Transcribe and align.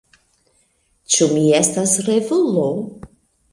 Ĉu 1.17 1.27
mi 1.35 1.45
estas 1.59 1.95
revulo? 2.09 2.67